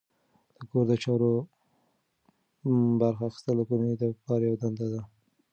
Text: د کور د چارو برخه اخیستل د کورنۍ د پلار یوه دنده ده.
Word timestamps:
د 0.57 0.59
کور 0.71 0.85
د 0.89 0.93
چارو 1.03 1.31
برخه 3.01 3.23
اخیستل 3.27 3.55
د 3.59 3.61
کورنۍ 3.69 3.93
د 3.99 4.03
پلار 4.21 4.41
یوه 4.47 4.57
دنده 4.61 4.87
ده. 4.93 5.01